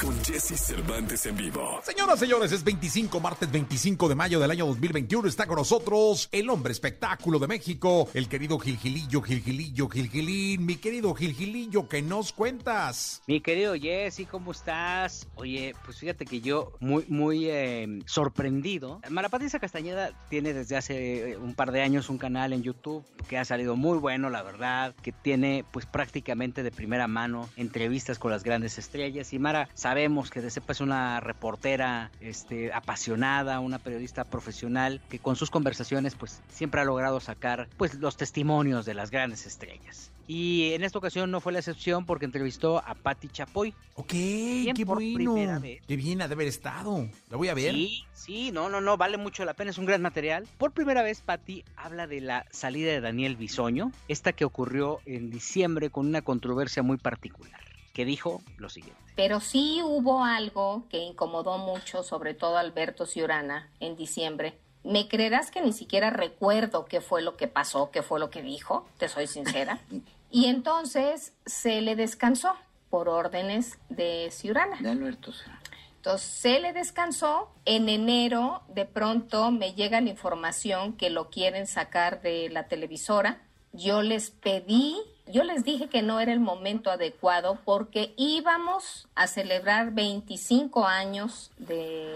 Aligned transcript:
con 0.00 0.16
Jesse 0.24 0.58
Cervantes 0.58 1.26
en 1.26 1.36
vivo. 1.36 1.80
Señoras, 1.82 2.18
señores, 2.18 2.52
es 2.52 2.64
25, 2.64 3.20
martes 3.20 3.50
25 3.50 4.08
de 4.08 4.14
mayo 4.14 4.40
del 4.40 4.50
año 4.50 4.66
2021. 4.66 5.28
Está 5.28 5.46
con 5.46 5.56
nosotros 5.56 6.28
el 6.32 6.48
hombre 6.48 6.72
espectáculo 6.72 7.38
de 7.38 7.46
México, 7.46 8.08
el 8.14 8.28
querido 8.28 8.58
Gilgilillo, 8.58 9.20
Gilgilillo, 9.22 9.88
Gilgilín. 9.88 10.64
Mi 10.64 10.76
querido 10.76 11.14
Gilgilillo, 11.14 11.88
¿qué 11.88 12.02
nos 12.02 12.32
cuentas? 12.32 13.22
Mi 13.26 13.40
querido 13.40 13.74
Jesse, 13.74 14.26
¿cómo 14.30 14.52
estás? 14.52 15.26
Oye, 15.34 15.74
pues 15.84 15.98
fíjate 15.98 16.24
que 16.24 16.40
yo 16.40 16.72
muy, 16.80 17.04
muy 17.08 17.48
eh, 17.50 18.00
sorprendido. 18.06 19.00
Mara 19.10 19.28
Patricia 19.28 19.58
Castañeda 19.58 20.12
tiene 20.30 20.54
desde 20.54 20.76
hace 20.76 21.32
eh, 21.32 21.36
un 21.36 21.54
par 21.54 21.72
de 21.72 21.82
años 21.82 22.08
un 22.08 22.18
canal 22.18 22.52
en 22.52 22.62
YouTube 22.62 23.04
que 23.28 23.38
ha 23.38 23.44
salido 23.44 23.76
muy 23.76 23.98
bueno, 23.98 24.30
la 24.30 24.42
verdad, 24.42 24.94
que 25.02 25.12
tiene 25.12 25.64
pues 25.70 25.86
prácticamente 25.86 26.62
de 26.62 26.70
primera 26.70 27.08
mano 27.08 27.48
entrevistas 27.56 28.18
con 28.18 28.30
las 28.30 28.44
grandes 28.44 28.78
estrellas. 28.78 29.32
Y 29.32 29.38
Mara, 29.38 29.68
sabemos 29.84 30.30
que 30.30 30.40
de 30.40 30.48
sepa 30.48 30.72
es 30.72 30.80
una 30.80 31.20
reportera 31.20 32.10
este, 32.22 32.72
apasionada, 32.72 33.60
una 33.60 33.78
periodista 33.78 34.24
profesional 34.24 35.02
que 35.10 35.18
con 35.18 35.36
sus 35.36 35.50
conversaciones 35.50 36.14
pues 36.14 36.40
siempre 36.48 36.80
ha 36.80 36.84
logrado 36.84 37.20
sacar 37.20 37.68
pues 37.76 37.92
los 37.96 38.16
testimonios 38.16 38.86
de 38.86 38.94
las 38.94 39.10
grandes 39.10 39.44
estrellas. 39.44 40.10
Y 40.26 40.72
en 40.72 40.84
esta 40.84 40.96
ocasión 40.96 41.30
no 41.30 41.42
fue 41.42 41.52
la 41.52 41.58
excepción 41.58 42.06
porque 42.06 42.24
entrevistó 42.24 42.78
a 42.78 42.94
Patti 42.94 43.28
Chapoy. 43.28 43.74
Ok, 43.96 44.08
qué 44.08 44.84
bueno. 44.86 45.60
Qué 45.86 45.96
bien 45.96 46.22
ha 46.22 46.28
de 46.28 46.32
haber 46.32 46.48
estado. 46.48 47.06
La 47.28 47.36
voy 47.36 47.48
a 47.48 47.54
ver. 47.54 47.74
Sí, 47.74 48.04
sí, 48.14 48.52
no, 48.52 48.70
no, 48.70 48.80
no, 48.80 48.96
vale 48.96 49.18
mucho 49.18 49.44
la 49.44 49.52
pena, 49.52 49.70
es 49.70 49.76
un 49.76 49.84
gran 49.84 50.00
material. 50.00 50.48
Por 50.56 50.72
primera 50.72 51.02
vez, 51.02 51.20
Patti 51.20 51.62
habla 51.76 52.06
de 52.06 52.22
la 52.22 52.46
salida 52.50 52.90
de 52.90 53.02
Daniel 53.02 53.36
Bisoño, 53.36 53.92
esta 54.08 54.32
que 54.32 54.46
ocurrió 54.46 55.00
en 55.04 55.28
diciembre 55.28 55.90
con 55.90 56.06
una 56.06 56.22
controversia 56.22 56.82
muy 56.82 56.96
particular, 56.96 57.60
que 57.94 58.04
dijo 58.04 58.42
lo 58.58 58.68
siguiente. 58.68 59.00
Pero 59.16 59.40
sí 59.40 59.80
hubo 59.82 60.22
algo 60.24 60.84
que 60.90 60.98
incomodó 60.98 61.56
mucho, 61.56 62.02
sobre 62.02 62.34
todo 62.34 62.58
a 62.58 62.60
Alberto 62.60 63.06
Ciurana, 63.06 63.70
en 63.80 63.96
diciembre. 63.96 64.58
¿Me 64.82 65.08
creerás 65.08 65.50
que 65.50 65.62
ni 65.62 65.72
siquiera 65.72 66.10
recuerdo 66.10 66.84
qué 66.84 67.00
fue 67.00 67.22
lo 67.22 67.38
que 67.38 67.48
pasó, 67.48 67.90
qué 67.90 68.02
fue 68.02 68.20
lo 68.20 68.28
que 68.28 68.42
dijo? 68.42 68.86
Te 68.98 69.08
soy 69.08 69.26
sincera. 69.26 69.80
Y 70.30 70.46
entonces 70.46 71.32
se 71.46 71.80
le 71.80 71.94
descansó 71.94 72.56
por 72.90 73.08
órdenes 73.08 73.78
de 73.88 74.30
Ciurana. 74.32 74.78
De 74.80 74.90
Alberto 74.90 75.30
Ciurana. 75.30 75.62
Entonces 76.04 76.28
se 76.28 76.58
le 76.58 76.72
descansó. 76.72 77.50
En 77.64 77.88
enero 77.88 78.62
de 78.66 78.84
pronto 78.84 79.52
me 79.52 79.74
llega 79.74 80.00
la 80.00 80.10
información 80.10 80.94
que 80.94 81.08
lo 81.08 81.30
quieren 81.30 81.68
sacar 81.68 82.20
de 82.20 82.48
la 82.50 82.66
televisora. 82.66 83.42
Yo 83.72 84.02
les 84.02 84.30
pedí, 84.30 84.96
yo 85.26 85.42
les 85.44 85.64
dije 85.64 85.88
que 85.88 86.02
no 86.02 86.20
era 86.20 86.32
el 86.32 86.40
momento 86.40 86.90
adecuado 86.90 87.58
porque 87.64 88.12
íbamos 88.16 89.08
a 89.14 89.26
celebrar 89.26 89.92
25 89.92 90.86
años 90.86 91.50
de, 91.58 92.14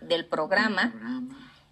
del 0.00 0.26
programa 0.26 0.92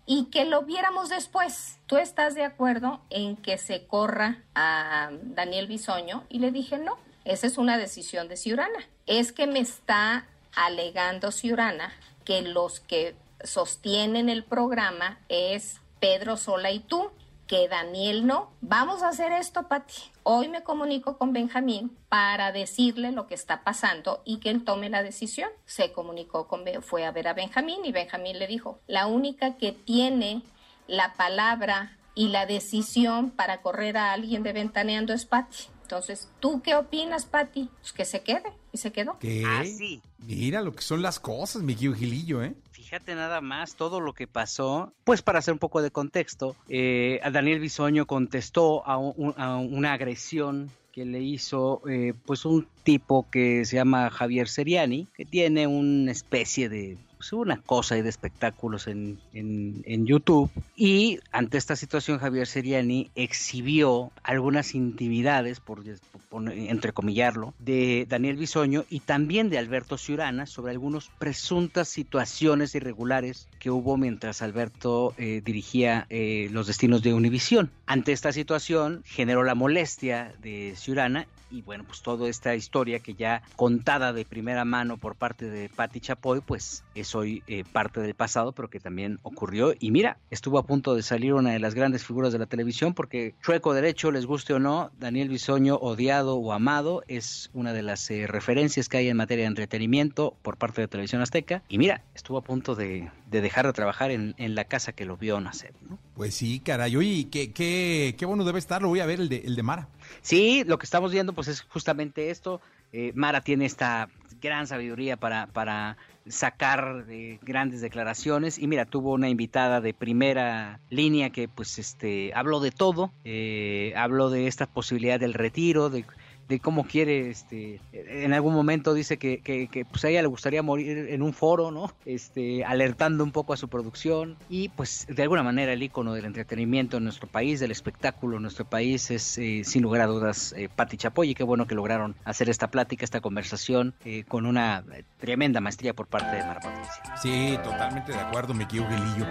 y 0.07 0.27
que 0.27 0.45
lo 0.45 0.63
viéramos 0.63 1.09
después. 1.09 1.79
¿Tú 1.87 1.97
estás 1.97 2.35
de 2.35 2.45
acuerdo 2.45 3.01
en 3.11 3.37
que 3.37 3.59
se 3.59 3.87
corra 3.87 4.43
a 4.55 5.11
Daniel 5.23 5.67
Bisoño? 5.67 6.25
Y 6.29 6.39
le 6.39 6.51
dije, 6.51 6.79
no, 6.79 6.99
esa 7.25 7.47
es 7.47 7.59
una 7.59 7.79
decisión 7.79 8.29
de 8.29 8.37
Ciurana. 8.37 8.89
Es 9.07 9.33
que 9.33 9.47
me 9.47 9.61
está 9.61 10.27
alegando 10.55 11.33
Ciurana 11.33 11.93
que 12.25 12.43
los 12.43 12.81
que 12.81 13.15
sostienen 13.43 14.29
el 14.29 14.45
programa 14.45 15.19
es 15.29 15.81
Pedro 16.01 16.37
Sola 16.37 16.71
y 16.71 16.81
tú, 16.81 17.11
que 17.47 17.69
Daniel 17.69 18.27
no. 18.27 18.53
Vamos 18.61 19.03
a 19.03 19.09
hacer 19.09 19.33
esto, 19.33 19.69
Pati. 19.69 20.03
Hoy 20.23 20.49
me 20.49 20.63
comunico 20.63 21.19
con 21.19 21.33
Benjamín 21.33 21.97
para 22.09 22.53
decirle 22.53 23.13
lo 23.13 23.27
que 23.27 23.35
está 23.35 23.63
pasando 23.63 24.23
y 24.25 24.39
que 24.39 24.51
él 24.51 24.65
tome 24.65 24.89
la 24.89 25.03
decisión. 25.03 25.51
Se 25.67 25.93
comunicó 25.93 26.49
con, 26.49 26.65
fue 26.83 27.05
a 27.05 27.11
ver 27.11 27.29
a 27.29 27.35
Benjamín 27.35 27.85
y 27.85 27.93
Benjamín 27.93 28.39
le 28.39 28.47
dijo, 28.47 28.81
la 28.87 29.07
única 29.07 29.57
que 29.57 29.73
tiene 29.73 30.43
la 30.87 31.15
palabra 31.15 31.99
y 32.15 32.29
la 32.29 32.47
decisión 32.47 33.31
para 33.31 33.61
correr 33.61 33.97
a 33.97 34.13
alguien 34.13 34.43
de 34.43 34.53
ventaneando 34.53 35.13
es 35.13 35.27
Pati. 35.27 35.74
Entonces, 35.85 36.29
¿tú 36.41 36.63
qué 36.63 36.75
opinas, 36.75 37.27
Pati? 37.27 37.69
Pues 37.81 37.93
que 37.93 38.05
se 38.07 38.23
quede. 38.23 38.53
Y 38.73 38.79
se 38.79 38.91
quedó. 38.91 39.19
¿Qué? 39.21 39.45
Así. 39.47 40.01
Mira 40.19 40.63
lo 40.63 40.75
que 40.75 40.83
son 40.83 41.03
las 41.03 41.21
cosas, 41.21 41.63
mi 41.63 41.75
querido 41.75 41.95
Gilillo, 41.95 42.43
¿eh? 42.43 42.55
Fíjate 42.73 43.15
nada 43.15 43.41
más 43.43 43.75
todo 43.77 44.01
lo 44.01 44.15
que 44.15 44.27
pasó. 44.27 44.93
Pues 45.05 45.21
para 45.23 45.39
hacer 45.41 45.53
un 45.53 45.59
poco 45.59 45.83
de 45.83 45.91
contexto, 45.91 46.57
eh, 46.69 47.21
a 47.23 47.31
Daniel 47.31 47.61
Bisoño 47.61 48.07
contestó 48.07 48.85
a, 48.87 48.97
un- 48.99 49.35
a 49.37 49.57
una 49.59 49.93
agresión 49.93 50.71
que 50.93 51.05
le 51.05 51.21
hizo 51.21 51.83
eh, 51.89 52.15
pues 52.25 52.45
un 52.45 52.67
tipo 52.83 53.29
que 53.31 53.65
se 53.65 53.77
llama 53.77 54.11
Javier 54.11 54.49
Seriani, 54.49 55.07
que 55.15 55.25
tiene 55.25 55.67
una 55.67 56.13
especie 56.13 56.69
de 56.69 56.97
pues, 57.25 57.33
una 57.33 57.57
cosa 57.63 57.95
ahí 57.95 58.03
de 58.03 58.11
espectáculos 58.11 58.87
en, 58.87 59.19
en, 59.33 59.83
en 59.87 60.07
YouTube. 60.07 60.51
Y 60.77 61.21
ante 61.33 61.57
esta 61.57 61.75
situación, 61.75 62.19
Javier 62.19 62.47
Seriani 62.47 63.11
exhibió 63.15 64.11
algunas 64.23 64.75
intimidades, 64.75 65.61
por, 65.61 65.83
por 66.29 66.53
entrecomillarlo, 66.53 67.55
de 67.59 68.07
Daniel 68.09 68.37
Bisoño 68.37 68.85
y 68.91 69.01
también 69.01 69.49
de 69.49 69.59
Alberto 69.59 69.97
Ciurana 69.97 70.47
sobre 70.47 70.73
algunas 70.73 71.09
presuntas 71.19 71.89
situaciones 71.89 72.75
irregulares 72.75 73.49
que 73.59 73.71
hubo 73.71 73.97
mientras 73.97 74.43
Alberto 74.43 75.15
eh, 75.17 75.41
dirigía 75.43 76.07
eh, 76.11 76.49
los 76.51 76.67
destinos 76.67 77.03
de 77.03 77.15
Univisión. 77.15 77.71
Ante 77.87 78.13
esta 78.13 78.33
situación 78.33 79.03
generó 79.07 79.45
la 79.45 79.55
molestia 79.55 80.35
de 80.43 80.75
Ciurana 80.77 81.27
y 81.55 81.63
bueno, 81.63 81.85
pues 81.85 82.03
toda 82.03 82.29
esta 82.29 82.57
historia 82.57 82.99
que 82.99 83.15
ya 83.15 83.43
contada 83.55 84.13
de 84.13 84.25
primera 84.25 84.65
mano 84.65 84.97
por 84.97 85.15
parte 85.15 85.49
de 85.49 85.69
Patti 85.69 86.01
Chapoy, 86.01 86.41
pues 86.41 86.83
es 86.97 87.14
hoy 87.15 87.43
eh, 87.47 87.65
parte 87.71 88.01
del 88.01 88.15
pasado, 88.15 88.53
pero 88.53 88.69
que 88.69 88.81
también 88.81 89.19
ocurrió. 89.23 89.75
Y 89.79 89.91
mira, 89.91 90.19
estuvo 90.31 90.59
a 90.59 90.67
punto 90.67 90.95
de 90.95 91.03
salir 91.03 91.35
una 91.35 91.53
de 91.53 91.59
las 91.59 91.75
grandes 91.75 92.05
figuras 92.05 92.33
de 92.33 92.39
la 92.39 92.47
televisión, 92.47 92.95
porque 92.95 93.35
chueco 93.43 93.75
derecho, 93.75 94.11
les 94.11 94.27
guste 94.27 94.55
o 94.55 94.59
no, 94.59 94.91
Daniel 94.99 95.29
Bisoño, 95.29 95.77
odiado 95.77 96.37
o 96.37 96.53
amado, 96.53 97.03
es 97.09 97.51
una 97.55 97.73
de 97.73 97.83
las 97.83 98.11
eh, 98.11 98.27
referencias 98.27 98.89
que 98.89 98.99
hay 98.99 99.09
en 99.09 99.17
materia 99.17 99.45
de 99.45 99.49
entretenimiento 99.49 100.37
por 100.43 100.57
parte 100.57 100.81
de 100.81 100.89
Televisión 100.89 101.23
Azteca. 101.23 101.63
Y 101.69 101.79
mira, 101.79 102.03
estuvo 102.15 102.39
a 102.39 102.43
punto 102.43 102.75
de, 102.75 103.11
de 103.31 103.41
dejar 103.41 103.67
de 103.67 103.73
trabajar 103.73 104.11
en, 104.11 104.35
en, 104.39 104.55
la 104.55 104.65
casa 104.65 104.93
que 104.93 105.05
lo 105.05 105.17
vio 105.17 105.41
nacer. 105.41 105.75
¿no? 105.89 105.99
Pues 106.15 106.35
sí, 106.35 106.61
caray. 106.61 106.97
Oye, 106.97 107.29
qué, 107.31 107.53
qué, 107.53 108.15
qué 108.19 108.27
bueno 108.27 108.45
debe 108.45 108.59
estar. 108.59 108.83
Lo 108.83 108.89
voy 108.89 109.01
a 109.01 109.07
ver 109.07 109.21
el 109.21 109.29
de, 109.29 109.39
el 109.39 109.57
de 109.57 109.63
Mara. 109.63 109.89
Sí, 110.23 110.65
lo 110.67 110.79
que 110.79 110.85
estamos 110.85 111.13
viendo 111.13 111.33
pues 111.33 111.49
es 111.49 111.63
justamente 111.63 112.31
esto. 112.31 112.61
Eh, 112.93 113.13
Mara 113.15 113.41
tiene 113.41 113.67
esta 113.67 114.09
gran 114.41 114.67
sabiduría 114.67 115.17
para, 115.17 115.47
para 115.49 115.97
sacar 116.27 117.05
eh, 117.09 117.39
grandes 117.43 117.81
declaraciones. 117.81 118.59
Y 118.59 118.67
mira, 118.67 118.85
tuvo 118.85 119.13
una 119.13 119.29
invitada 119.29 119.81
de 119.81 119.95
primera 119.95 120.81
línea 120.91 121.31
que 121.31 121.49
pues 121.49 121.79
este 121.79 122.33
habló 122.35 122.61
de 122.61 122.71
todo, 122.71 123.13
eh, 123.25 123.93
habló 123.97 124.31
de 124.31 124.47
esta 124.47 124.67
posibilidad 124.67 125.21
del 125.21 125.35
retiro, 125.35 125.91
de 125.91 126.05
de 126.49 126.61
cómo 126.61 126.85
quiere, 126.85 127.31
este, 127.31 127.81
en 127.93 128.33
algún 128.33 128.55
momento 128.55 128.95
dice 128.95 129.17
que, 129.17 129.41
que, 129.41 129.69
que, 129.69 129.85
pues 129.85 130.05
a 130.05 130.09
ella 130.09 130.23
le 130.23 130.29
gustaría 130.29 130.63
morir 130.63 131.07
en 131.09 131.23
un 131.23 131.33
foro, 131.33 131.71
¿no? 131.71 131.93
Este, 132.05 132.65
alertando 132.65 133.25
un 133.25 133.33
poco 133.33 133.53
a 133.53 133.57
su 133.57 133.69
producción 133.69 134.37
y 134.49 134.69
pues 134.71 135.07
de 135.09 135.23
alguna 135.23 135.43
manera 135.43 135.73
el 135.73 135.83
icono 135.83 136.15
del 136.15 136.25
entretenimiento 136.25 136.99
en 136.99 137.05
nuestro 137.05 137.29
país, 137.29 137.61
del 137.61 137.71
espectáculo 137.71 138.37
en 138.37 138.43
nuestro 138.43 138.65
país 138.65 139.11
es 139.11 139.39
eh, 139.39 139.63
sin 139.65 139.83
lugar 139.83 140.03
a 140.03 140.07
dudas 140.07 140.55
eh, 140.57 140.69
Patti 140.75 140.97
Chapoy 140.97 141.31
y 141.31 141.35
qué 141.35 141.45
bueno 141.45 141.67
que 141.67 141.75
lograron 141.75 142.15
hacer 142.25 142.49
esta 142.49 142.69
plática, 142.69 143.05
esta 143.05 143.21
conversación 143.21 143.95
eh, 144.05 144.25
con 144.25 144.47
una 144.47 144.85
tremenda 145.19 145.61
maestría 145.61 145.95
por 145.95 146.07
parte 146.07 146.37
de 146.37 146.45
Mara 146.45 146.61
Patricia. 146.61 147.17
Sí, 147.23 147.59
totalmente 147.63 148.13
de 148.13 148.19
acuerdo, 148.19 148.55
mi 148.55 148.67
querido 148.67 148.89
Gilillo. 148.89 149.27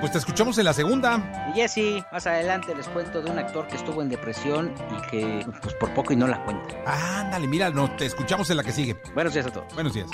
Pues 0.00 0.12
te 0.12 0.18
escuchamos 0.18 0.58
en 0.58 0.64
la 0.64 0.72
segunda. 0.72 1.52
Y 1.54 1.60
Jessy, 1.60 2.02
más 2.12 2.26
adelante 2.26 2.74
les 2.74 2.88
cuento 2.88 3.22
de 3.22 3.30
un 3.30 3.38
actor 3.38 3.66
que 3.66 3.76
estuvo 3.76 4.02
en 4.02 4.08
depresión 4.08 4.72
y 4.90 5.10
que 5.10 5.46
pues 5.62 5.74
por 5.74 5.92
poco 5.94 6.12
y 6.12 6.16
no 6.16 6.26
la 6.26 6.42
cuenta. 6.44 6.55
Ándale, 6.86 7.46
mira, 7.46 7.70
no, 7.70 7.90
te 7.96 8.06
escuchamos 8.06 8.48
en 8.50 8.56
la 8.56 8.64
que 8.64 8.72
sigue. 8.72 8.96
Buenos 9.14 9.34
días 9.34 9.46
a 9.46 9.50
todos. 9.50 9.72
Buenos 9.74 9.94
días. 9.94 10.08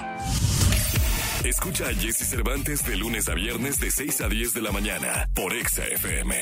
Escucha 1.45 1.89
a 1.89 1.95
Jesse 1.95 2.29
Cervantes 2.29 2.85
de 2.85 2.97
lunes 2.97 3.29
a 3.29 3.35
viernes 3.35 3.79
de 3.81 3.91
6 3.91 4.21
a 4.21 4.29
10 4.29 4.55
de 4.55 4.63
la 4.63 4.71
mañana 4.71 5.29
por 5.35 5.53
Exa 5.53 5.85
FM. 5.85 6.35